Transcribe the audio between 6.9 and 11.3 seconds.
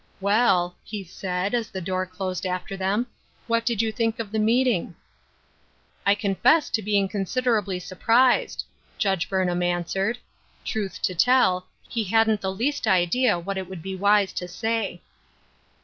considerably surprised," Judge Burnham answered. Truth to